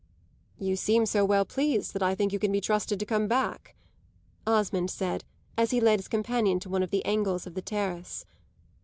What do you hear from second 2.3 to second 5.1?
you can be trusted to come back," Osmond